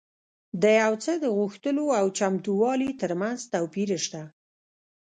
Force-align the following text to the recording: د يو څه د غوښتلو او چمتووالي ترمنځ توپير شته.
د 0.61 0.63
يو 0.81 0.93
څه 1.03 1.11
د 1.23 1.25
غوښتلو 1.37 1.85
او 1.99 2.05
چمتووالي 2.17 2.89
ترمنځ 3.01 3.39
توپير 3.53 3.89
شته. 4.05 4.21